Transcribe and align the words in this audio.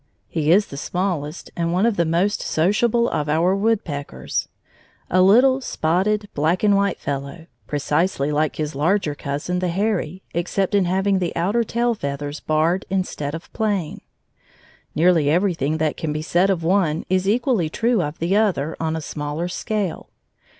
He 0.27 0.51
is 0.51 0.65
the 0.65 0.77
smallest 0.77 1.51
and 1.55 1.71
one 1.71 1.85
of 1.85 1.95
the 1.95 2.05
most 2.05 2.41
sociable 2.41 3.07
of 3.09 3.29
our 3.29 3.55
woodpeckers, 3.55 4.47
a 5.11 5.21
little, 5.21 5.61
spotted, 5.61 6.27
black 6.33 6.63
and 6.63 6.75
white 6.75 6.99
fellow, 6.99 7.45
precisely 7.67 8.31
like 8.31 8.55
his 8.55 8.73
larger 8.73 9.13
cousin 9.13 9.59
the 9.59 9.67
hairy, 9.67 10.23
except 10.33 10.73
in 10.73 10.85
having 10.85 11.19
the 11.19 11.35
outer 11.35 11.63
tail 11.63 11.93
feathers 11.93 12.39
barred 12.39 12.83
instead 12.89 13.35
of 13.35 13.53
plain. 13.53 14.01
Nearly 14.95 15.29
everything 15.29 15.77
that 15.77 15.97
can 15.97 16.11
be 16.11 16.23
said 16.23 16.49
of 16.49 16.63
one 16.63 17.05
is 17.07 17.29
equally 17.29 17.69
true 17.69 18.01
of 18.01 18.17
the 18.17 18.35
other 18.35 18.75
on 18.79 18.95
a 18.95 19.01
smaller 19.01 19.47
scale. 19.47 20.09